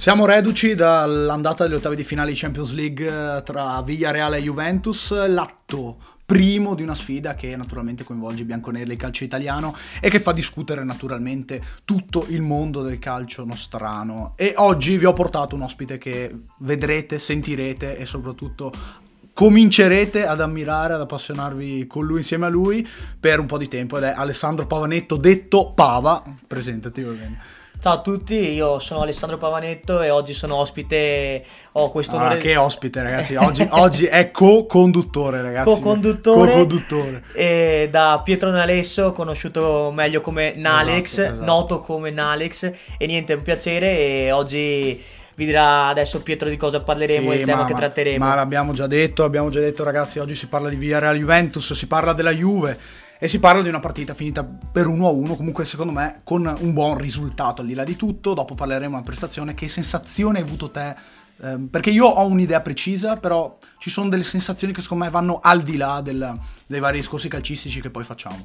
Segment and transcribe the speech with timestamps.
[0.00, 5.12] Siamo reduci dall'andata delle ottavi di finale di Champions League eh, tra Villarreal e Juventus,
[5.26, 10.08] l'atto primo di una sfida che naturalmente coinvolge i bianconeri e il calcio italiano e
[10.08, 14.32] che fa discutere naturalmente tutto il mondo del calcio nostrano.
[14.36, 18.72] E oggi vi ho portato un ospite che vedrete, sentirete e soprattutto
[19.34, 22.88] comincerete ad ammirare, ad appassionarvi con lui insieme a lui
[23.20, 26.24] per un po' di tempo ed è Alessandro Pavanetto detto Pava.
[26.46, 27.59] Presentati ovviamente.
[27.80, 32.38] Ciao a tutti, io sono Alessandro Pavanetto e oggi sono ospite, ho questo Ah, onore...
[32.38, 35.64] che ospite ragazzi, oggi, oggi è co-conduttore ragazzi.
[35.64, 37.22] Co-conduttore, Co-conduttore.
[37.32, 41.46] e da Pietro Nalesso, conosciuto meglio come Nalex, Esatto, esatto.
[41.46, 43.86] noto come Nalex, e niente, è un piacere
[44.26, 45.02] e oggi
[45.36, 48.22] vi dirà adesso Pietro di cosa parleremo e Sì, il tema ma- che tratteremo.
[48.26, 51.86] Ma l'abbiamo già detto, abbiamo già detto ragazzi, oggi si parla di Villarreal Juventus, si
[51.86, 52.78] parla della Juve
[53.22, 56.96] e si parla di una partita finita per 1-1, comunque secondo me con un buon
[56.96, 60.96] risultato al di là di tutto, dopo parleremo della prestazione, che sensazione hai avuto te?
[61.42, 65.38] Ehm, perché io ho un'idea precisa, però ci sono delle sensazioni che secondo me vanno
[65.42, 66.34] al di là del-
[66.66, 68.42] dei vari discorsi calcistici che poi facciamo.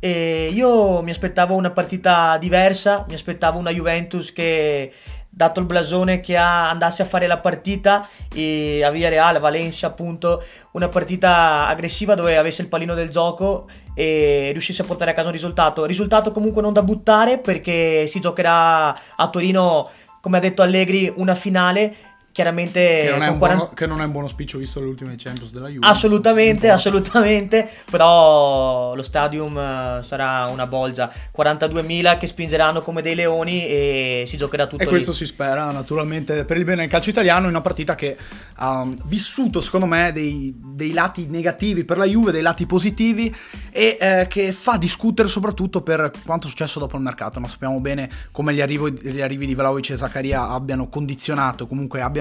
[0.00, 4.92] E io mi aspettavo una partita diversa, mi aspettavo una Juventus che,
[5.38, 9.86] dato il blasone che ha, andasse a fare la partita e a Villarreal, a Valencia
[9.86, 15.14] appunto, una partita aggressiva dove avesse il pallino del gioco e riuscisse a portare a
[15.14, 15.84] casa un risultato.
[15.84, 19.88] Risultato comunque non da buttare perché si giocherà a Torino,
[20.20, 21.94] come ha detto Allegri, una finale.
[22.32, 24.86] Chiaramente Che non, è un 40 buono, che non è un buono spiccio visto le
[24.86, 25.84] ultime Champions della Juve.
[25.86, 31.10] Assolutamente, assolutamente, però lo stadium eh, sarà una bolgia.
[31.36, 35.16] 42.000 che spingeranno come dei leoni e si giocherà tutto E questo lì.
[35.16, 38.16] si spera naturalmente per il bene del calcio italiano in una partita che
[38.54, 43.34] ha vissuto secondo me dei, dei lati negativi per la Juve, dei lati positivi
[43.70, 47.40] e eh, che fa discutere soprattutto per quanto è successo dopo il mercato.
[47.40, 52.00] Ma sappiamo bene come gli, arrivo- gli arrivi di Vlaovic e Zaccaria abbiano condizionato, comunque
[52.00, 52.17] abbiano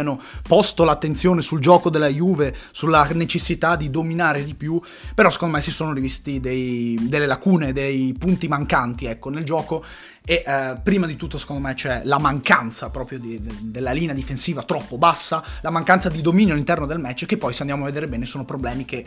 [0.48, 4.80] posto l'attenzione sul gioco della Juve, sulla necessità di dominare di più,
[5.14, 9.84] però secondo me si sono rivisti dei- delle lacune, dei punti mancanti ecco, nel gioco
[10.26, 14.14] e eh, prima di tutto secondo me c'è la mancanza proprio di- de- della linea
[14.14, 17.88] difensiva troppo bassa, la mancanza di dominio all'interno del match che poi se andiamo a
[17.88, 19.06] vedere bene sono problemi che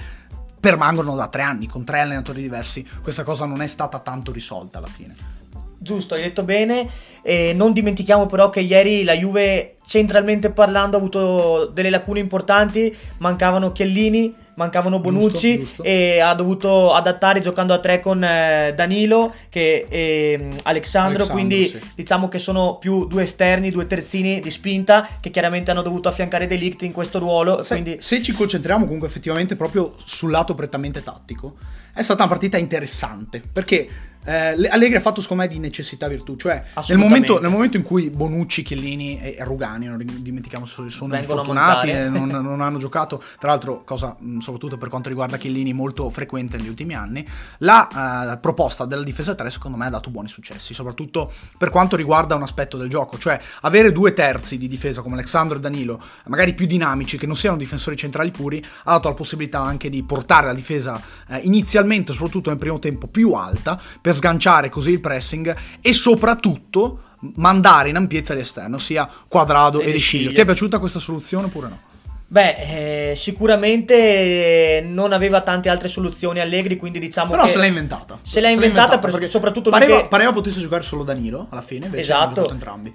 [0.61, 4.79] permangono da tre anni con tre allenatori diversi, questa cosa non è stata tanto risolta
[4.79, 5.40] alla fine.
[5.83, 6.89] Giusto, hai detto bene.
[7.23, 12.95] E non dimentichiamo però che ieri la Juve, centralmente parlando, ha avuto delle lacune importanti.
[13.17, 15.83] Mancavano Chiellini, mancavano Bonucci giusto.
[15.83, 21.27] e ha dovuto adattare giocando a tre con eh, Danilo che, e mm, Alexandro, Alexandro,
[21.29, 21.81] Quindi sì.
[21.95, 26.47] diciamo che sono più due esterni, due terzini di spinta che chiaramente hanno dovuto affiancare
[26.47, 27.63] De Ligt in questo ruolo.
[27.63, 31.55] Se, quindi se ci concentriamo comunque effettivamente proprio sul lato prettamente tattico,
[31.95, 33.89] è stata una partita interessante perché
[34.25, 37.77] eh, le- Allegri ha fatto secondo me di necessità virtù, cioè nel momento, nel momento
[37.77, 42.29] in cui Bonucci, Chiellini e e Rugani, non dimentichiamo sono, sono Vengono infortunati e non,
[42.43, 46.69] non hanno giocato, tra l'altro cosa mh, soprattutto per quanto riguarda Chiellini molto frequente negli
[46.69, 47.27] ultimi anni,
[47.59, 51.97] la eh, proposta della difesa 3 secondo me ha dato buoni successi, soprattutto per quanto
[51.97, 56.03] riguarda un aspetto del gioco, cioè avere due terzi di difesa come Alexandro e Danilo,
[56.27, 60.03] magari più dinamici, che non siano difensori centrali puri, ha dato la possibilità anche di
[60.03, 65.01] portare la difesa eh, inizialmente, soprattutto nel primo tempo, più alta, per sganciare così il
[65.01, 67.01] pressing e soprattutto
[67.35, 70.33] mandare in ampiezza l'esterno, sia Quadrado E De Sciglio.
[70.33, 71.79] Ti è piaciuta questa soluzione oppure no?
[72.27, 78.19] Beh, eh, sicuramente non aveva tante altre soluzioni Allegri, quindi diciamo Però se l'ha inventata.
[78.23, 82.03] Se l'ha inventata, per- soprattutto pareva, perché- pareva potesse giocare solo Danilo alla fine, invece
[82.03, 82.41] Esatto.
[82.43, 82.95] hanno entrambi.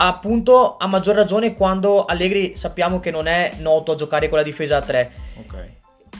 [0.00, 4.44] appunto a maggior ragione quando Allegri sappiamo che non è noto a giocare con la
[4.44, 5.12] difesa a 3.
[5.38, 5.54] Ok.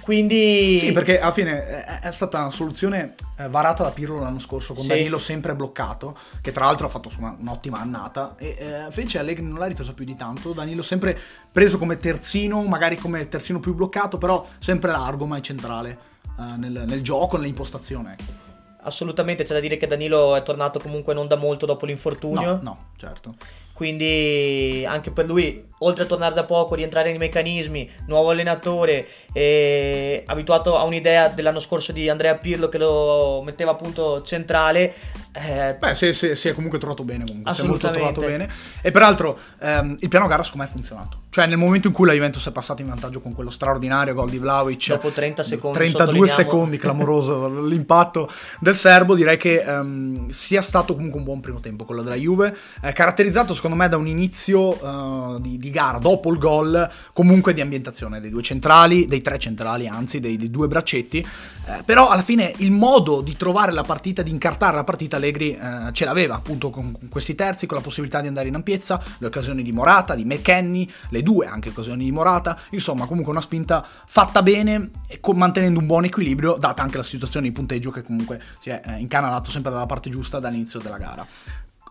[0.01, 4.39] Quindi Sì, perché alla fine è, è stata una soluzione eh, varata da Pirlo l'anno
[4.39, 4.89] scorso, con Sì.
[4.89, 9.45] Danilo sempre bloccato, che tra l'altro ha fatto insomma, un'ottima annata, e eh, invece Allegri
[9.45, 11.19] non l'ha ripreso più di tanto, Danilo sempre
[11.51, 15.99] preso come terzino, magari come terzino più bloccato, però sempre largo, mai centrale
[16.39, 18.17] eh, nel, nel gioco, nell'impostazione.
[18.19, 18.47] Ecco.
[18.83, 22.55] assolutamente c'è da dire che Danilo è tornato comunque non da molto dopo l'infortunio.
[22.55, 23.35] No, no, certo.
[23.79, 30.25] Quindi anche per lui, oltre a tornare da poco, rientrare nei meccanismi, nuovo allenatore, e
[30.27, 34.93] abituato a un'idea dell'anno scorso di Andrea Pirlo che lo metteva appunto centrale.
[35.41, 38.49] Eh, Beh, si, si- si è comunque trovato bene comunque, si è molto trovato bene.
[38.81, 41.21] E peraltro ehm, il piano gara secondo me ha funzionato.
[41.31, 44.31] Cioè nel momento in cui la Juventus è passata in vantaggio con quello straordinario gol
[44.31, 44.89] di Vlaovic.
[44.89, 46.43] Dopo 30 secondi, 32 sottolineiamo.
[46.43, 48.31] secondi, clamoroso l'impatto
[48.61, 49.15] del serbo.
[49.15, 52.57] Direi che ehm, sia stato comunque un buon primo tempo quello della Juve.
[52.83, 57.53] eh, caratterizzato secondo me da un inizio eh, di, di gara dopo il gol, comunque
[57.53, 61.19] di ambientazione dei due centrali, dei tre centrali anzi, dei, dei due braccetti.
[61.67, 65.55] Eh, però alla fine il modo di trovare la partita, di incartare la partita, Allegri
[65.55, 69.27] eh, ce l'aveva appunto con, questi terzi, con la possibilità di andare in ampiezza, le
[69.27, 73.87] occasioni di Morata, di McKenny, le due anche occasioni di Morata, insomma comunque una spinta
[74.07, 78.03] fatta bene e con, mantenendo un buon equilibrio, data anche la situazione di punteggio che
[78.03, 81.27] comunque si è eh, incanalato sempre dalla parte giusta dall'inizio della gara.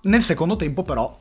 [0.03, 1.15] Nel secondo tempo però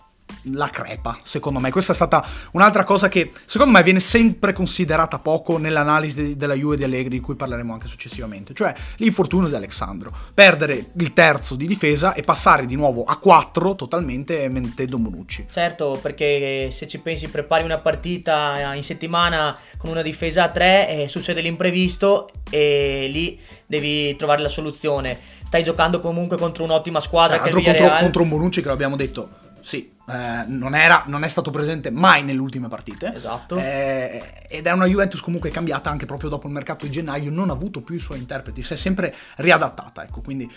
[0.51, 1.71] la crepa, secondo me.
[1.71, 6.77] Questa è stata un'altra cosa che, secondo me, viene sempre considerata poco nell'analisi della Juve
[6.77, 8.55] di Allegri, di cui parleremo anche successivamente.
[8.55, 10.13] Cioè, l'infortunio di Alessandro.
[10.35, 15.47] Perdere il terzo di difesa e passare di nuovo a 4 totalmente mentendo Bonucci.
[15.51, 20.89] Certo, perché se ci pensi, prepari una partita in settimana con una difesa a 3
[20.89, 25.19] e succede l'imprevisto e lì devi trovare la soluzione.
[25.45, 28.69] Stai giocando comunque contro un'ottima squadra Tra che è il contro, contro un Bonucci che
[28.69, 33.13] l'abbiamo detto sì, eh, non, era, non, è stato presente mai nelle ultime partite.
[33.13, 33.59] Esatto.
[33.59, 37.51] Eh, ed è una Juventus comunque cambiata anche proprio dopo il mercato di gennaio, non
[37.51, 40.05] ha avuto più i suoi interpreti, si è sempre riadattata.
[40.05, 40.49] Ecco, quindi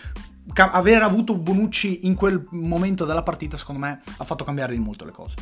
[0.54, 4.80] ca- aver avuto Bonucci in quel momento della partita, secondo me, ha fatto cambiare di
[4.80, 5.34] molto le cose.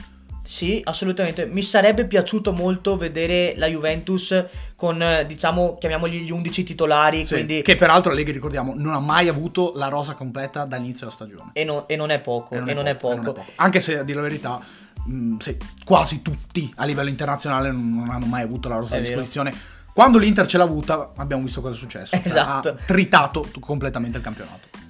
[0.48, 1.46] Sì, assolutamente.
[1.46, 4.46] Mi sarebbe piaciuto molto vedere la Juventus
[4.78, 7.26] con, diciamo, chiamiamoli gli 11 titolari.
[7.26, 7.62] Sì, quindi...
[7.62, 11.50] Che peraltro Allegri, ricordiamo, non ha mai avuto la rosa completa dall'inizio della stagione.
[11.52, 12.56] E, no, e non è poco.
[12.56, 13.16] E non, e è, non poco, è, poco.
[13.16, 13.52] non è poco.
[13.56, 14.62] Anche se, a dire la verità,
[15.04, 19.54] mh, sì, quasi tutti a livello internazionale non hanno mai avuto la rosa a disposizione.
[19.94, 22.16] Quando l'Inter ce l'ha avuta, abbiamo visto cosa è successo.
[22.24, 22.70] Esatto.
[22.70, 24.86] Cioè, ha tritato completamente il campionato.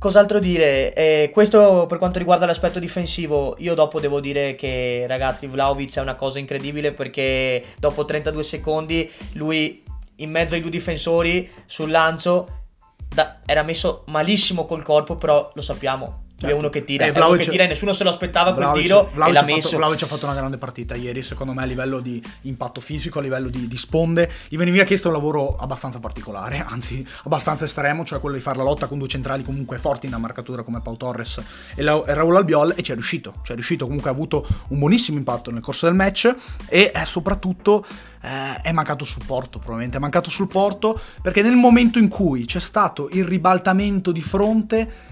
[0.00, 0.94] Cos'altro dire?
[0.94, 6.00] Eh, questo per quanto riguarda l'aspetto difensivo, io dopo devo dire che ragazzi Vlaovic è
[6.00, 9.82] una cosa incredibile perché dopo 32 secondi lui
[10.16, 12.62] in mezzo ai due difensori sul lancio
[12.96, 16.56] da, era messo malissimo col corpo, però lo sappiamo, Certo.
[16.56, 18.82] È uno che tira, eh, uno che tira e nessuno se lo aspettava quel Vlaovic,
[18.82, 19.60] tiro Vlaovic e l'ha messo.
[19.60, 23.18] Fatto, Vlaovic ha fatto una grande partita ieri, secondo me a livello di impatto fisico,
[23.18, 24.30] a livello di, di sponde.
[24.48, 28.62] Gli veniva chiesto un lavoro abbastanza particolare, anzi abbastanza estremo, cioè quello di fare la
[28.62, 31.42] lotta con due centrali comunque forti in una marcatura come Pau Torres
[31.74, 33.34] e, la, e Raul Albiol e ci è riuscito.
[33.42, 36.34] Ci è riuscito, comunque ha avuto un buonissimo impatto nel corso del match
[36.68, 37.84] e eh, soprattutto
[38.22, 43.10] eh, è mancato supporto, probabilmente è mancato supporto perché nel momento in cui c'è stato
[43.12, 45.08] il ribaltamento di fronte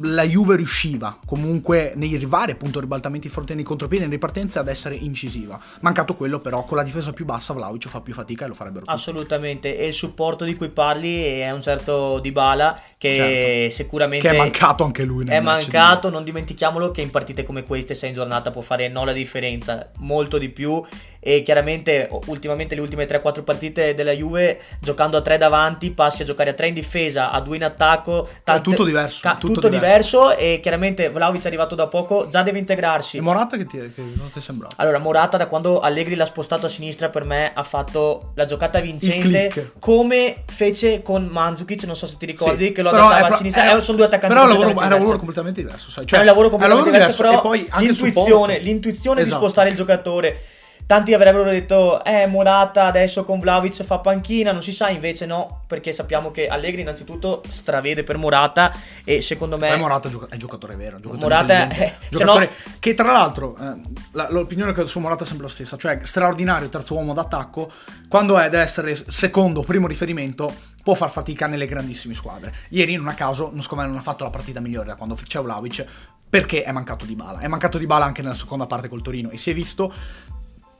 [0.00, 4.94] la Juve riusciva comunque nei vari appunto ribaltamenti fronte nei contropiedi, nelle ripartenze ad essere
[4.94, 5.58] incisiva.
[5.80, 8.84] Mancato quello però con la difesa più bassa Vlaovic fa più fatica e lo farebbero
[8.84, 8.96] tutti.
[8.96, 13.74] Assolutamente, e il supporto di cui parli è un certo Dybala che certo.
[13.74, 17.96] sicuramente che è mancato anche lui È mancato, non dimentichiamolo che in partite come queste
[17.96, 20.80] se in giornata può fare no la differenza, molto di più
[21.18, 26.24] e chiaramente ultimamente le ultime 3-4 partite della Juve giocando a 3 davanti passi a
[26.24, 29.68] giocare a 3 in difesa, a 2 in attacco, tante, tutto diverso, ca- tutto, tutto
[29.68, 30.20] diverso.
[30.20, 30.40] diverso.
[30.40, 33.16] e chiaramente Vlaovic è arrivato da poco, già deve integrarsi.
[33.16, 34.76] E Morata che ti, che ti è sembrato?
[34.78, 38.78] Allora Morata da quando Allegri l'ha spostato a sinistra per me ha fatto la giocata
[38.78, 43.36] vincente come fece con Mandzukic, non so se ti ricordi sì, che lo adattava a
[43.36, 46.06] sinistra, è, sono due attaccanti Però lavoro, era un lavoro completamente diverso, sai?
[46.06, 49.38] Cioè, è un lavoro completamente diverso, diverso, però e poi l'intuizione, l'intuizione esatto.
[49.38, 50.40] di spostare il giocatore
[50.84, 55.62] Tanti avrebbero detto, eh, Morata adesso con Vlaovic fa panchina, non si sa, invece no,
[55.66, 58.72] perché sappiamo che Allegri innanzitutto stravede per Morata
[59.04, 59.68] e secondo me...
[59.68, 61.94] Poi Morata è giocatore vero, giocatore Morata è...
[62.10, 62.72] Giocatore no...
[62.78, 63.80] che tra l'altro, eh,
[64.10, 67.70] la, l'opinione che su Morata è sempre la stessa, cioè straordinario terzo uomo d'attacco,
[68.08, 72.54] quando è deve essere secondo, primo riferimento, può far fatica nelle grandissime squadre.
[72.70, 75.40] Ieri, non a caso, non, me, non ha fatto la partita migliore da quando c'è
[75.40, 75.84] Vlaovic,
[76.28, 77.38] perché è mancato di bala.
[77.38, 79.92] È mancato di bala anche nella seconda parte col Torino e si è visto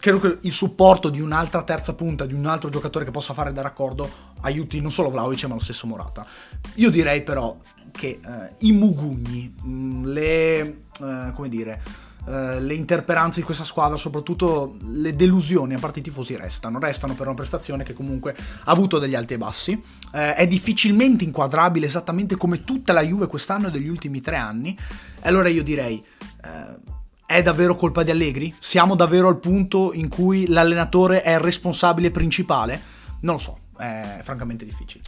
[0.03, 3.53] credo che il supporto di un'altra terza punta, di un altro giocatore che possa fare
[3.53, 6.27] da raccordo, aiuti non solo Vlaovic ma lo stesso Morata.
[6.75, 7.57] Io direi però
[7.93, 11.81] che eh, i mugugni, mm, le, eh, come dire,
[12.27, 17.15] eh, le interperanze di questa squadra, soprattutto le delusioni a parte i tifosi restano, restano
[17.15, 21.87] per una prestazione che comunque ha avuto degli alti e bassi, eh, è difficilmente inquadrabile
[21.87, 24.79] esattamente come tutta la Juve quest'anno e degli ultimi tre anni,
[25.21, 26.05] e allora io direi
[26.45, 28.55] eh, è davvero colpa di Allegri?
[28.59, 32.81] Siamo davvero al punto in cui l'allenatore è il responsabile principale?
[33.21, 35.03] Non lo so, è francamente difficile.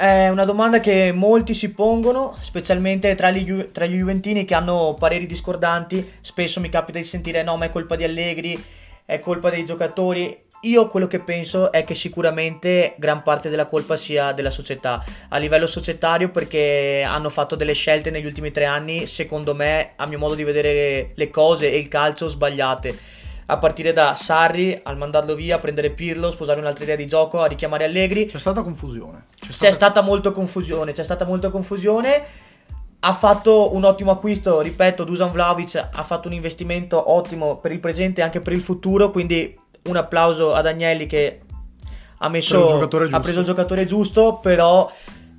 [0.00, 4.96] È una domanda che molti si pongono, specialmente tra gli, tra gli Juventini che hanno
[4.98, 6.12] pareri discordanti.
[6.22, 8.58] Spesso mi capita di sentire no, ma è colpa di Allegri,
[9.04, 10.44] è colpa dei giocatori.
[10.62, 15.36] Io quello che penso è che sicuramente gran parte della colpa sia della società, a
[15.36, 20.16] livello societario perché hanno fatto delle scelte negli ultimi tre anni, secondo me, a mio
[20.16, 22.98] modo di vedere le cose e il calcio sbagliate.
[23.44, 27.42] A partire da Sarri al mandarlo via, a prendere Pirlo, sposare un'altra idea di gioco,
[27.42, 28.24] a richiamare Allegri.
[28.24, 29.24] C'è stata confusione.
[29.50, 32.48] C'è stata, molta confusione, c'è stata molta confusione.
[33.00, 37.80] Ha fatto un ottimo acquisto, ripeto, Dusan Vlaovic ha fatto un investimento ottimo per il
[37.80, 41.40] presente e anche per il futuro, quindi un applauso ad Agnelli che
[42.18, 44.90] ha, messo, ha preso il giocatore giusto, però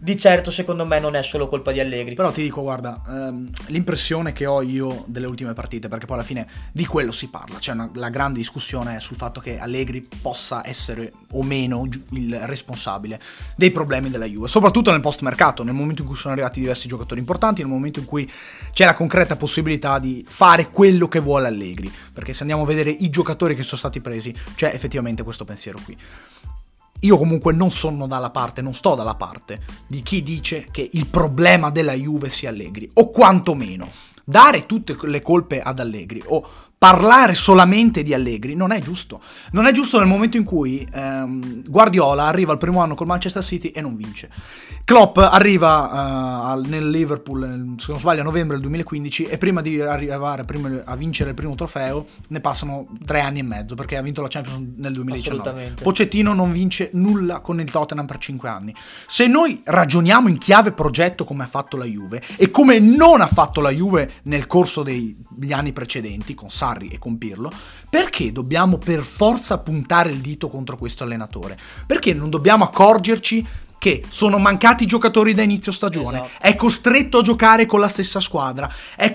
[0.04, 2.16] di certo secondo me non è solo colpa di Allegri.
[2.16, 6.26] Però ti dico, guarda, ehm, l'impressione che ho io delle ultime partite, perché poi alla
[6.26, 10.68] fine di quello si parla, cioè una, la grande discussione sul fatto che Allegri possa
[10.68, 13.22] essere o meno il responsabile
[13.56, 16.88] dei problemi della Juve, soprattutto nel post mercato, nel momento in cui sono arrivati diversi
[16.88, 18.30] giocatori importanti, nel momento in cui
[18.74, 22.90] c'è la concreta possibilità di fare quello che vuole Allegri, perché se andiamo a vedere
[22.90, 25.96] i giocatori che sono stati presi, c'è effettivamente questo pensiero qui.
[27.04, 31.08] Io comunque non sono dalla parte, non sto dalla parte di chi dice che il
[31.08, 33.90] problema della Juve sia Allegri, o quantomeno
[34.24, 36.48] dare tutte le colpe ad Allegri o
[36.82, 39.22] parlare solamente di Allegri non è giusto.
[39.52, 43.44] Non è giusto nel momento in cui ehm, Guardiola arriva al primo anno col Manchester
[43.44, 44.32] City e non vince.
[44.84, 49.80] Klopp arriva uh, nel Liverpool, se non sbaglio, a novembre del 2015 e prima di
[49.80, 54.02] arrivare prima a vincere il primo trofeo ne passano tre anni e mezzo perché ha
[54.02, 55.76] vinto la Champions nel 2019.
[55.84, 58.74] Pocettino non vince nulla con il Tottenham per cinque anni.
[59.06, 63.28] Se noi ragioniamo in chiave progetto come ha fatto la Juve e come non ha
[63.28, 64.82] fatto la Juve nel corso
[65.42, 67.52] degli anni precedenti con Sarri e con Pirlo,
[67.90, 71.58] perché dobbiamo per forza puntare il dito contro questo allenatore?
[71.88, 73.44] Perché non dobbiamo accorgerci
[73.82, 76.44] che sono mancati giocatori da inizio stagione, esatto.
[76.44, 79.12] è costretto a giocare con la stessa squadra, è,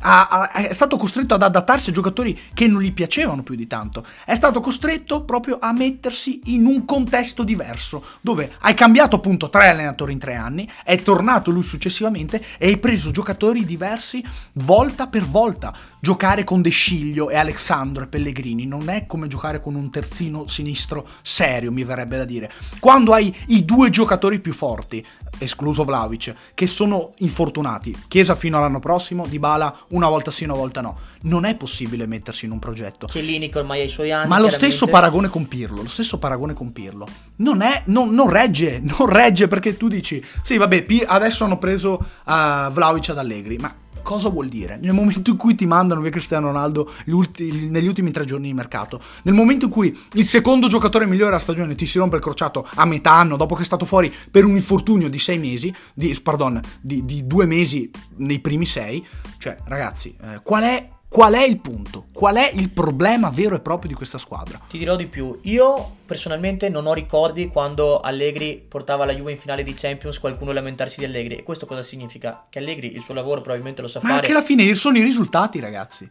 [0.00, 3.66] a, a, è stato costretto ad adattarsi a giocatori che non gli piacevano più di
[3.66, 9.48] tanto, è stato costretto proprio a mettersi in un contesto diverso, dove hai cambiato appunto
[9.48, 14.22] tre allenatori in tre anni, è tornato lui successivamente e hai preso giocatori diversi
[14.52, 15.74] volta per volta.
[16.02, 20.46] Giocare con De Sciglio e Alessandro e Pellegrini non è come giocare con un terzino
[20.46, 22.50] sinistro serio, mi verrebbe da dire.
[22.78, 25.04] Quando hai i due giocatori più forti,
[25.36, 27.94] escluso Vlaovic, che sono infortunati.
[28.08, 30.96] Chiesa fino all'anno prossimo, Dybala una volta sì, una volta no.
[31.22, 33.06] Non è possibile mettersi in un progetto.
[33.06, 34.28] Chiellini ormai ha i suoi anni.
[34.28, 37.06] Ma lo stesso paragone con Pirlo, lo stesso paragone con Pirlo.
[37.36, 41.92] Non è, non, non regge, non regge perché tu dici, sì vabbè, adesso hanno preso
[41.92, 44.78] uh, Vlaovic ad Allegri, ma Cosa vuol dire?
[44.80, 48.54] Nel momento in cui ti mandano via Cristiano Ronaldo ulti- negli ultimi tre giorni di
[48.54, 52.22] mercato, nel momento in cui il secondo giocatore migliore della stagione ti si rompe il
[52.22, 55.74] crociato a metà anno dopo che è stato fuori per un infortunio di sei mesi,
[55.94, 59.06] di, pardon, di, di due mesi nei primi sei,
[59.38, 62.06] cioè ragazzi, eh, qual è Qual è il punto?
[62.12, 64.60] Qual è il problema vero e proprio di questa squadra?
[64.68, 65.40] Ti dirò di più.
[65.42, 70.52] Io personalmente non ho ricordi quando Allegri portava la Juve in finale di Champions qualcuno
[70.52, 71.34] lamentarsi di Allegri.
[71.38, 72.46] E questo cosa significa?
[72.48, 74.14] Che Allegri il suo lavoro probabilmente lo sa Ma fare.
[74.14, 76.08] Ma anche alla fine sono i risultati, ragazzi.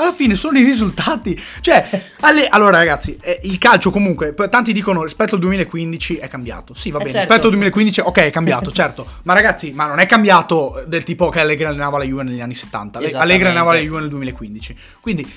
[0.00, 1.40] Alla fine sono i risultati.
[1.60, 2.48] Cioè, alle...
[2.48, 6.74] allora ragazzi, eh, il calcio comunque, tanti dicono rispetto al 2015 è cambiato.
[6.74, 7.26] Sì, va eh bene, certo.
[7.26, 9.06] rispetto al 2015 ok, è cambiato, certo.
[9.22, 12.54] Ma ragazzi, ma non è cambiato del tipo che Allegri allenava la Juve negli anni
[12.54, 12.98] 70.
[12.98, 14.76] Allegri allenava la Juve nel 2015.
[15.00, 15.32] Quindi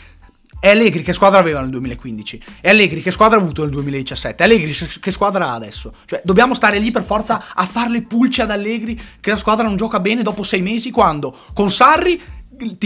[0.62, 2.44] è Allegri che squadra aveva nel 2015?
[2.62, 4.44] È Allegri che squadra ha avuto nel 2017?
[4.44, 5.92] È Allegri che squadra ha adesso?
[6.06, 9.66] Cioè, dobbiamo stare lì per forza a fare le pulce ad Allegri che la squadra
[9.66, 12.22] non gioca bene dopo sei mesi quando con Sarri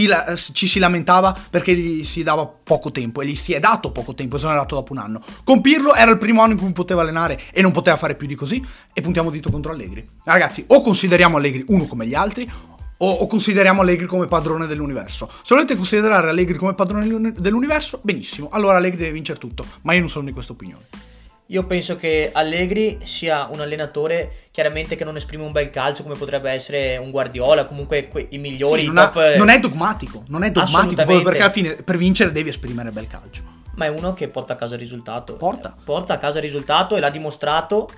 [0.06, 3.90] la, ci si lamentava perché gli si dava poco tempo e gli si è dato
[3.90, 5.22] poco tempo, dato dopo un anno.
[5.44, 8.26] Con Pirlo era il primo anno in cui poteva allenare e non poteva fare più
[8.26, 10.06] di così e puntiamo dito contro Allegri.
[10.24, 12.50] Ragazzi, o consideriamo Allegri uno come gli altri
[12.98, 15.28] o, o, consideriamo Allegri come padrone dell'universo.
[15.42, 18.48] Se volete considerare Allegri come padrone dell'universo, benissimo.
[18.50, 21.14] Allora Allegri deve vincere tutto, ma io non sono di questa opinione.
[21.50, 26.16] Io penso che Allegri sia un allenatore chiaramente che non esprime un bel calcio come
[26.16, 28.80] potrebbe essere un Guardiola, comunque que- i migliori.
[28.80, 29.16] Sì, non, top...
[29.16, 33.06] ha, non, è dogmatico, non è dogmatico perché alla fine per vincere devi esprimere bel
[33.06, 33.42] calcio.
[33.76, 35.36] Ma è uno che porta a casa il risultato.
[35.36, 35.74] Porta.
[35.84, 37.88] Porta a casa il risultato e l'ha dimostrato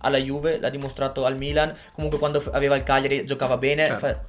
[0.00, 3.86] alla Juve, l'ha dimostrato al Milan, comunque quando aveva il Cagliari giocava bene.
[3.86, 4.06] Certo.
[4.06, 4.20] Fa...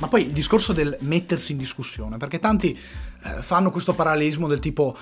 [0.00, 2.76] Ma poi il discorso del mettersi in discussione, perché tanti
[3.22, 4.96] eh, fanno questo parallelismo del tipo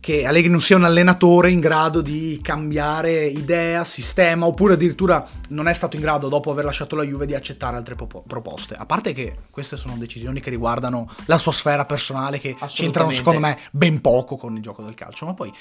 [0.00, 5.68] che Allegri non sia un allenatore in grado di cambiare idea, sistema, oppure addirittura non
[5.68, 8.74] è stato in grado, dopo aver lasciato la Juve, di accettare altre po- proposte.
[8.74, 13.40] A parte che queste sono decisioni che riguardano la sua sfera personale, che c'entrano secondo
[13.40, 15.52] me ben poco con il gioco del calcio, ma poi...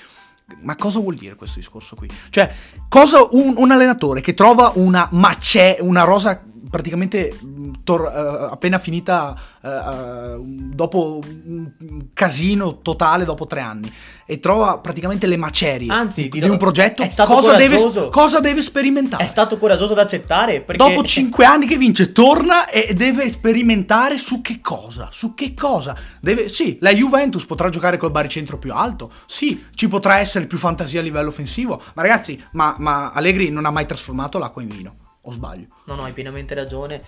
[0.61, 2.09] Ma cosa vuol dire questo discorso qui?
[2.29, 2.49] Cioè,
[2.87, 7.37] cosa un, un allenatore che trova una macè, una rosa praticamente
[7.83, 10.41] tor- uh, appena finita uh,
[10.73, 11.71] dopo un
[12.13, 13.91] casino totale dopo tre anni
[14.25, 19.23] e trova praticamente le macerie Anzi, di, di un progetto cosa deve, cosa deve, sperimentare?
[19.23, 20.85] È stato coraggioso ad accettare perché...
[20.85, 25.95] dopo cinque anni che vince torna e deve sperimentare su che cosa su che cosa?
[26.19, 30.57] Deve, sì la Juventus potrà giocare col baricentro più alto sì ci potrà essere più
[30.57, 34.67] fantasia a livello offensivo ma ragazzi ma, ma Allegri non ha mai trasformato l'acqua in
[34.67, 34.95] vino
[35.27, 35.67] o sbaglio?
[35.85, 37.03] No, no, hai pienamente ragione.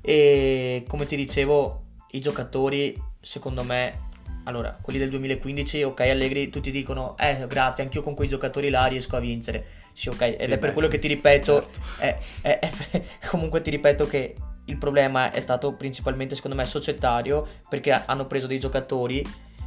[0.00, 4.08] E come ti dicevo, i giocatori, secondo me,
[4.44, 8.84] allora, quelli del 2015, ok, Allegri, tutti dicono, eh, grazie, anch'io con quei giocatori là
[8.86, 9.64] riesco a vincere.
[9.94, 11.80] Sì, ok, ed Sì, è per beh, quello che ti ripeto, certo.
[11.98, 14.34] è- è- è- comunque ti ripeto che
[14.66, 19.22] il problema è stato principalmente secondo me societario perché hanno preso dei giocatori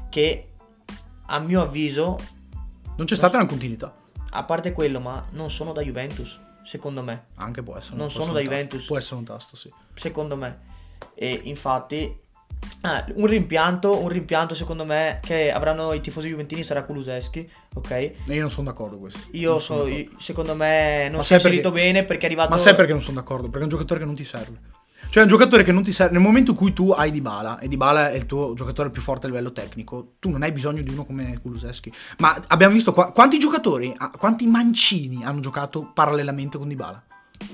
[0.10, 0.50] che
[1.28, 2.18] a mio avviso,
[2.96, 3.94] Non c'è stata una continuità.
[4.32, 7.96] a parte quello, ma non sono da Juventus, secondo me, Anche può essere.
[7.96, 8.42] Non sono da.
[8.42, 8.86] Juventus.
[8.86, 9.72] Può essere un tasto, sì.
[9.94, 10.76] secondo me.
[11.16, 12.16] E infatti
[12.82, 17.92] ah, un rimpianto, un rimpianto secondo me che avranno i tifosi juventini sarà Kuluseschi, ok?
[17.92, 19.30] E io non sono d'accordo questo.
[19.32, 20.20] Io so, sono d'accordo.
[20.20, 22.92] secondo me non Ma si è inserito perché- bene perché è arrivato Ma sai perché
[22.92, 23.44] non sono d'accordo?
[23.44, 24.60] Perché è un giocatore che non ti serve.
[25.10, 26.14] Cioè, è un giocatore che non ti serve.
[26.14, 29.26] Nel momento in cui tu hai Dybala, e Dybala è il tuo giocatore più forte
[29.26, 31.92] a livello tecnico, tu non hai bisogno di uno come Kuluseschi.
[32.20, 37.02] Ma abbiamo visto qua- quanti giocatori, ah, quanti mancini hanno giocato parallelamente con Dybala?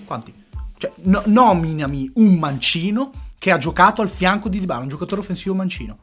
[0.06, 0.34] Quanti?
[0.78, 5.54] Cioè, no- nominami un mancino che ha giocato al fianco di Dybala, un giocatore offensivo
[5.54, 5.98] mancino.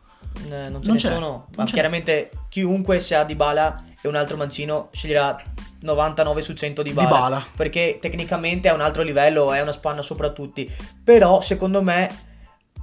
[0.48, 1.20] Eh, non ce Non ne c'è, sono.
[1.26, 1.72] non Ma c'è.
[1.72, 5.42] chiaramente chiunque se ha Dybala e un altro mancino sceglierà
[5.80, 7.46] 99 su 100 Dybala, Dybala.
[7.56, 10.70] perché tecnicamente è un altro livello, è una spanna sopra tutti.
[11.02, 12.08] Però secondo me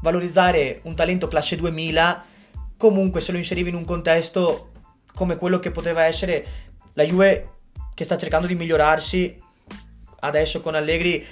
[0.02, 2.26] valorizzare un talento classe 2000
[2.78, 4.72] comunque se lo inserivi in un contesto
[5.14, 6.46] come quello che poteva essere
[6.94, 7.50] la Juve
[7.96, 9.42] che sta cercando di migliorarsi
[10.20, 11.26] adesso con Allegri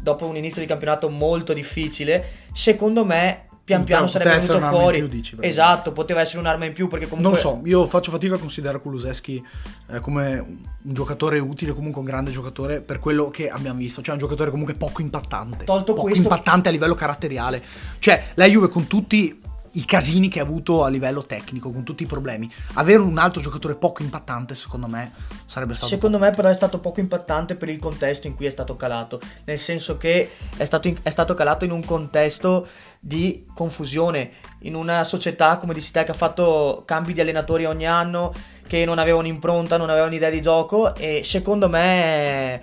[0.00, 4.76] dopo un inizio di campionato molto difficile, secondo me pian piano Poteva sarebbe venuto un'arma
[4.76, 4.98] in fuori.
[4.98, 8.36] più, dici, esatto, poteva essere un'arma in più perché comunque Non so, io faccio fatica
[8.36, 9.44] a considerare Kuluseschi
[9.90, 14.00] eh, come un un giocatore utile, comunque un grande giocatore per quello che abbiamo visto.
[14.00, 15.64] Cioè un giocatore comunque poco impattante.
[15.64, 17.62] Tolto poco questo- impattante a livello caratteriale.
[17.98, 19.38] Cioè la Juve con tutti
[19.72, 23.40] i casini che ha avuto a livello tecnico, con tutti i problemi, avere un altro
[23.40, 25.12] giocatore poco impattante secondo me
[25.46, 25.88] sarebbe stato...
[25.88, 29.20] Secondo me però è stato poco impattante per il contesto in cui è stato calato,
[29.44, 32.66] nel senso che è stato, in- è stato calato in un contesto
[33.00, 37.86] di confusione, in una società come dici te che ha fatto cambi di allenatori ogni
[37.86, 38.32] anno,
[38.66, 42.62] che non avevano impronta, non avevano idea di gioco e secondo me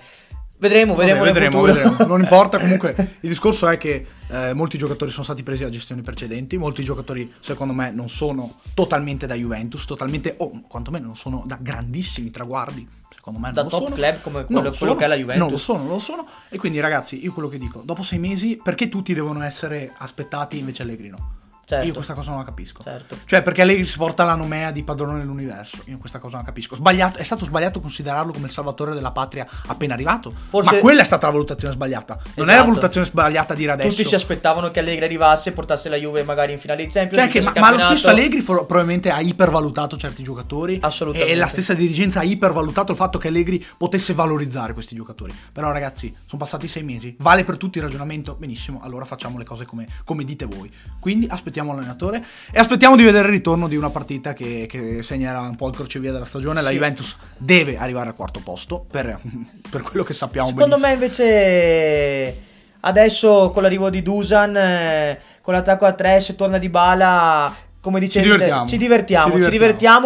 [0.58, 1.96] vedremo, Vabbè, vedremo, nel vedremo, vedremo.
[2.06, 6.02] Non importa, comunque il discorso è che eh, molti giocatori sono stati presi da gestioni
[6.02, 11.44] precedenti, molti giocatori secondo me non sono totalmente da Juventus, totalmente, o quantomeno non sono
[11.46, 13.94] da grandissimi traguardi, secondo me non Da top sono.
[13.94, 15.42] club come quello, lo quello sono, che è la Juventus.
[15.42, 16.26] Non lo sono, non lo sono.
[16.48, 20.58] E quindi ragazzi, io quello che dico, dopo sei mesi, perché tutti devono essere aspettati
[20.58, 21.34] invece Allegri no?
[21.68, 21.84] Certo.
[21.84, 22.80] Io questa cosa non la capisco.
[22.84, 23.16] Certo.
[23.24, 25.78] Cioè, perché Allegri si porta la nomea di padrone dell'universo.
[25.86, 26.76] Io questa cosa non la capisco.
[26.76, 30.32] Sbagliato, è stato sbagliato considerarlo come il salvatore della patria appena arrivato.
[30.48, 32.14] Forse- Ma quella è stata la valutazione sbagliata.
[32.14, 32.66] Non è la Esatto.
[32.68, 33.96] valutazione sbagliata dire adesso.
[33.96, 37.24] Tutti si aspettavano che Allegri arrivasse e portasse la Juve magari in finale di Champions.
[37.32, 40.78] Cioè che- ma, ma lo stesso Allegri for- probabilmente ha ipervalutato certi giocatori.
[40.80, 41.32] Assolutamente.
[41.32, 45.34] E la stessa dirigenza ha ipervalutato il fatto che Allegri potesse valorizzare questi giocatori.
[45.52, 47.16] Però, ragazzi, sono passati sei mesi.
[47.18, 48.36] Vale per tutti il ragionamento?
[48.38, 50.72] Benissimo, allora facciamo le cose come, come dite voi.
[51.00, 55.40] Quindi aspettiamo l'allenatore e aspettiamo di vedere il ritorno di una partita che, che segnerà
[55.40, 56.60] un po' il crocevia della stagione.
[56.60, 56.74] La Sì.
[56.74, 59.18] Juventus deve arrivare al quarto posto per,
[59.70, 61.26] per quello che sappiamo Secondo me benissimo.
[61.26, 62.40] invece
[62.80, 68.00] adesso con l'arrivo di Dusan, eh, con l'attacco a 3, se torna di bala, come
[68.00, 68.66] dicevi, te, divertiamo.
[68.68, 69.56] ci divertiamo, Ci ci divertiamo.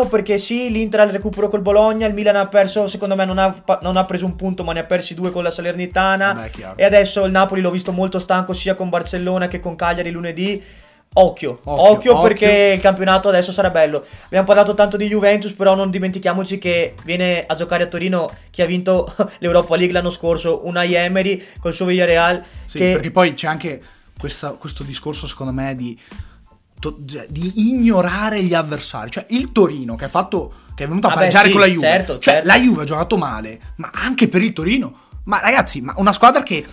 [0.03, 3.25] divertiamo perché sì, l'Inter ha il recupero col Bologna, il Milan ha perso, secondo me
[3.25, 6.35] non ha, non ha preso un punto ma ne ha persi due con la Salernitana
[6.77, 10.63] e adesso il Napoli l'ho visto molto stanco sia con Barcellona che con Cagliari lunedì.
[11.12, 12.20] Occhio, Occhio, occhio, occhio.
[12.23, 14.05] perché il campionato adesso sarà bello.
[14.27, 18.62] Abbiamo parlato tanto di Juventus, però non dimentichiamoci che viene a giocare a Torino chi
[18.62, 22.44] ha vinto l'Europa League l'anno scorso, Unai Emery col suo Villarreal.
[22.64, 23.83] Sì, che perché poi c'è anche
[24.18, 25.99] questa- questo discorso, secondo me, di,
[26.79, 26.96] to-
[27.29, 29.11] di ignorare gli avversari.
[29.11, 30.53] Cioè, il Torino che ha fatto.
[30.77, 31.81] che è venuto a Vabbè, pareggiare sì, con la Juve.
[31.87, 32.46] certo, cioè, certo.
[32.46, 34.94] la Juve ha giocato male, ma anche per il Torino.
[35.25, 36.67] Ma ragazzi, ma una squadra che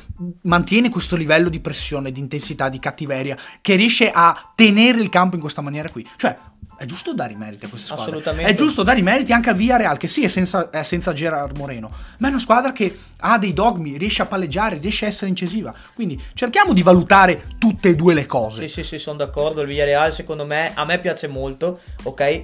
[0.44, 5.36] mantiene questo livello di pressione, di intensità, di cattiveria, che riesce a tenere il campo
[5.36, 6.08] in questa maniera qui.
[6.16, 6.38] Cioè,
[6.78, 8.06] è giusto dare i meriti a queste squadre.
[8.06, 8.52] Assolutamente.
[8.52, 11.58] È giusto dare i meriti anche al Villarreal, che sì, è senza, è senza Gerard
[11.58, 15.30] Moreno, ma è una squadra che ha dei dogmi, riesce a palleggiare, riesce a essere
[15.30, 15.74] incisiva.
[15.94, 18.68] Quindi cerchiamo di valutare tutte e due le cose.
[18.68, 19.62] Sì, sì, sì, sono d'accordo.
[19.62, 22.42] Il Villarreal, secondo me, a me piace molto, ok?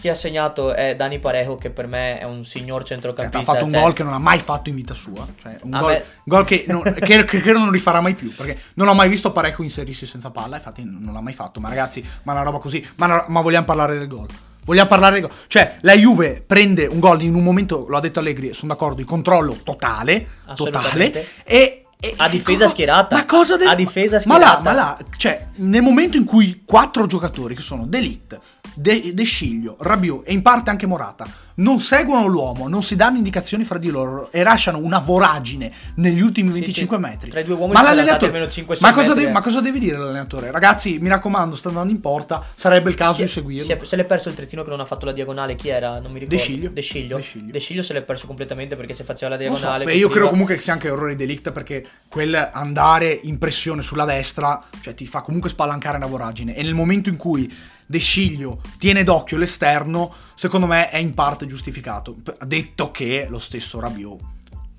[0.00, 3.52] Chi ha segnato è Dani Parejo, che per me è un signor Ha centrocampista.
[3.52, 5.26] fatto un cioè- gol che non ha mai fatto in vita sua.
[5.40, 8.34] Cioè, un gol, me- gol che, non, che, che credo non rifarà mai più.
[8.34, 10.56] Perché non ho mai visto Parejo inserirsi senza palla.
[10.56, 11.60] Infatti, non l'ha mai fatto.
[11.60, 12.84] Ma ragazzi, ma una roba così.
[12.96, 14.26] Ma, una- ma vogliamo parlare del gol?
[14.64, 15.36] Vogliamo parlare del gol?
[15.46, 18.96] Cioè, la Juve prende un gol in un momento, lo ha detto Allegri, sono d'accordo,
[18.96, 20.26] di controllo totale.
[20.54, 21.26] Totale.
[21.44, 21.76] E.
[22.04, 23.14] e- A difesa cosa- schierata.
[23.16, 24.62] Ma cosa del- A difesa Ma là, schierata.
[24.62, 28.40] ma là, cioè, nel momento in cui quattro giocatori, che sono Delict,
[28.74, 33.16] De, De Sciglio, Rabiot e in parte anche Morata, non seguono l'uomo, non si danno
[33.16, 37.02] indicazioni fra di loro e lasciano una voragine negli ultimi 25 sì.
[37.02, 37.30] metri.
[37.30, 39.32] Tra i due uomini ma l'allenatore, almeno 5-6 ma cosa, metri, devi, eh.
[39.32, 40.50] ma cosa devi dire l'allenatore?
[40.50, 43.64] Ragazzi, mi raccomando, sta andando in porta, sarebbe il caso Si di seguirlo.
[43.64, 45.98] si è- se l'è perso il trezzino che non ha fatto la diagonale, chi era?
[45.98, 46.34] Non mi ricordo.
[46.34, 46.70] De Sciglio.
[46.70, 47.16] De Sciglio.
[47.16, 47.52] De Sciglio.
[47.52, 49.84] De Sciglio se l'è perso completamente perché se faceva la Non so, diagonale.
[49.84, 53.82] beh, io credo comunque che sia anche errore di delict perché quel andare in pressione
[53.82, 57.52] sulla destra cioè, ti fa comunque spalancare una voragine e nel momento in cui
[57.92, 63.80] De Sciglio tiene d'occhio l'esterno secondo me è in parte giustificato detto che lo stesso
[63.80, 64.20] Rabiot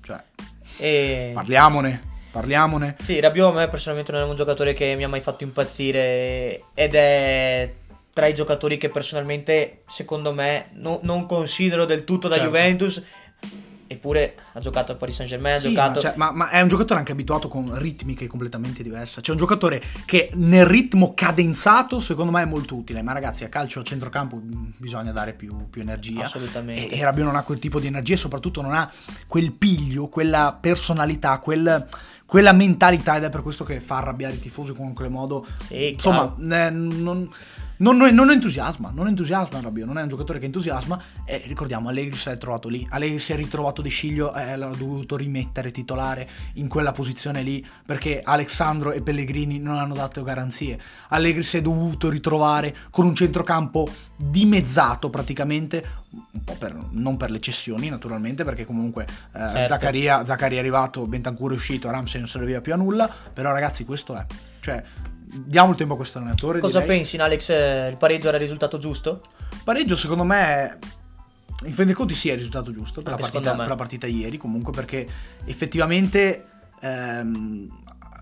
[0.02, 0.20] cioè
[0.78, 1.30] E...
[1.32, 5.20] parliamone parliamone Sì, Rabiot a me personalmente non è un giocatore che mi ha mai
[5.20, 7.72] fatto impazzire ed è
[8.12, 12.50] tra i giocatori che personalmente secondo me no- non considero del tutto da Certo.
[12.50, 13.02] Juventus.
[13.94, 15.94] Eppure ha giocato al Paris Saint Germain, ha Sì, giocato...
[15.94, 19.20] ma, cioè, ma- ma è un giocatore anche abituato con ritmiche completamente diverse.
[19.20, 23.02] C'è un giocatore che nel ritmo cadenzato, secondo me, è molto utile.
[23.02, 26.24] Ma ragazzi, a calcio a centrocampo mh, bisogna dare più, più energia.
[26.24, 26.94] Assolutamente.
[26.94, 28.90] E, e Rabiot non ha quel tipo di energia e soprattutto non ha
[29.26, 31.86] quel piglio, quella personalità, quel-
[32.26, 33.16] quella mentalità.
[33.16, 35.46] Ed è per questo che fa arrabbiare i tifosi con quel modo.
[35.66, 37.30] Sì, Insomma, eh, non,
[37.78, 41.00] non, non entusiasma, non entusiasma Rabiot, non è un giocatore che entusiasma.
[41.24, 44.66] E ricordiamo Allegri si è trovato lì, Allegri si è ritrovato De Sciglio e l'ha
[44.68, 50.78] dovuto rimettere titolare in quella posizione lì perché Alessandro e Pellegrini non hanno dato garanzie,
[51.08, 57.30] Allegri si è dovuto ritrovare con un centrocampo dimezzato praticamente, un po' per, non per
[57.30, 59.66] le cessioni naturalmente perché comunque eh, Certo.
[59.66, 63.84] Zaccaria, Zaccaria è arrivato, Bentancur è uscito, Ramsey non serviva più a nulla, però ragazzi
[63.84, 64.24] questo è,
[64.60, 64.82] cioè
[65.34, 66.60] diamo il tempo a questo allenatore.
[66.60, 66.96] Cosa direi.
[66.96, 67.48] pensi, in Alex?
[67.50, 69.20] eh, Il pareggio era il risultato giusto?
[69.64, 70.78] Pareggio secondo me
[71.64, 74.06] in fin dei conti sì è il risultato giusto per la, partita, per la partita
[74.06, 75.06] ieri comunque perché
[75.44, 76.44] effettivamente
[76.80, 77.68] ehm,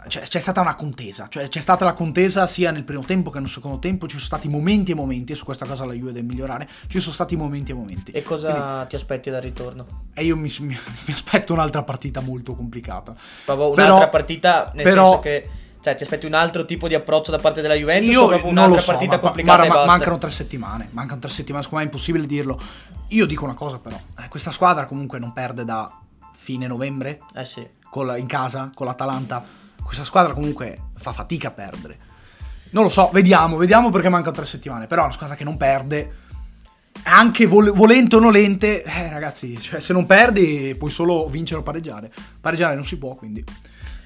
[0.07, 3.38] c'è, c'è stata una contesa cioè c'è stata la contesa sia nel primo tempo che
[3.40, 6.12] nel secondo tempo ci sono stati momenti e momenti e su questa cosa la Juve
[6.12, 9.87] deve migliorare ci sono stati momenti e momenti E cosa Quindi- ti aspetti dal ritorno?
[10.14, 14.85] e io mi, mi- mi aspetto un'altra partita molto complicata Proprio Però- un'altra partita, nel
[14.85, 15.48] però- senso che...
[15.82, 18.44] Cioè, ti aspetti un altro tipo di approccio da parte della Juventus o Io proprio
[18.52, 21.64] non lo un'altra so, partita ma, complicata ma- ma- mancano tre settimane, mancano tre settimane,
[21.64, 22.60] secondo me è impossibile dirlo.
[23.08, 25.90] Io dico una cosa però, eh, questa squadra comunque non perde da
[26.34, 27.66] fine novembre Eh sì.
[27.90, 29.44] col- in casa con l'Atalanta,
[29.82, 31.98] questa squadra comunque fa fatica a perdere.
[32.70, 35.56] Non lo so, vediamo, vediamo perché mancano tre settimane, però è una squadra che non
[35.56, 36.14] perde.
[37.05, 41.62] Anche vol- volente o nolente, eh, ragazzi, cioè, se non perdi puoi solo vincere o
[41.62, 42.12] pareggiare.
[42.40, 43.42] Pareggiare non si può, quindi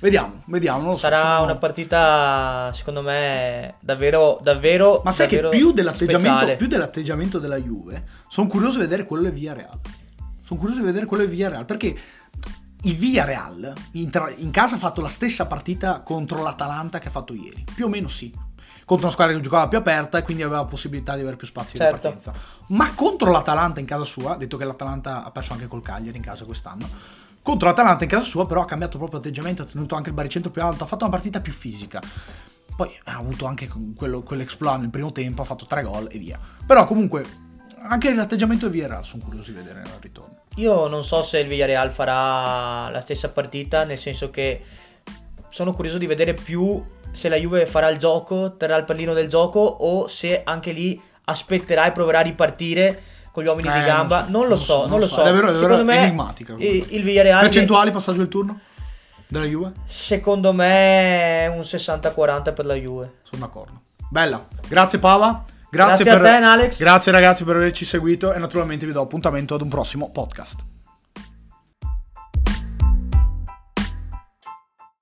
[0.00, 0.92] vediamo, vediamo.
[0.92, 5.02] So, Sarà sono- una partita, secondo me, davvero, davvero.
[5.04, 9.24] Ma sai che davvero più dell'atteggiamento, più dell'atteggiamento della Juve, sono curioso di vedere quello
[9.24, 9.78] del Villarreal.
[10.42, 11.94] Sono curioso di vedere quello del Villarreal perché
[12.82, 17.10] il Villarreal in, tra- in casa ha fatto la stessa partita contro l'Atalanta che ha
[17.10, 17.64] fatto ieri.
[17.74, 18.32] Più o meno sì.
[18.86, 21.76] Contro una squadra che giocava più aperta e quindi aveva possibilità di avere più spazio
[21.76, 21.96] Certo.
[21.96, 22.32] di partenza.
[22.68, 26.22] Ma contro l'Atalanta in casa sua, detto che l'Atalanta ha perso anche col Cagliari in
[26.22, 26.88] casa quest'anno.
[27.42, 30.52] Contro l'Atalanta in casa sua, però ha cambiato proprio atteggiamento, ha tenuto anche il baricentro
[30.52, 32.00] più alto, ha fatto una partita più fisica.
[32.76, 36.38] Poi ha avuto anche quello, quell'exploit nel primo tempo, ha fatto tre gol e via.
[36.64, 37.24] Però comunque
[37.88, 40.42] anche l'atteggiamento di Vieira sono curioso di vedere nel ritorno.
[40.56, 44.62] Io non so se il Villarreal farà la stessa partita, nel senso che
[45.48, 49.28] sono curioso di vedere più se la Juve farà il gioco, terrà il pallino del
[49.28, 53.78] gioco o se anche lì aspetterà e proverà a ripartire con gli uomini Eh, di
[53.78, 54.24] non gamba.
[54.24, 55.14] so, non, lo non so, non non lo so.
[55.16, 55.20] so.
[55.22, 56.94] È davvero- secondo me enigmatica comunque.
[56.96, 58.60] il Villarreal Percentuali passaggio del turno?
[59.28, 59.72] Della Juve?
[59.86, 63.14] secondo me un 60-40 per la Juve.
[63.24, 63.80] Sono d'accordo.
[64.08, 64.46] Bella.
[64.68, 65.44] Grazie Pava.
[65.68, 66.78] Grazie, Grazie a per, te, Alex.
[66.78, 70.60] Grazie ragazzi per averci seguito e naturalmente vi do appuntamento ad un prossimo podcast.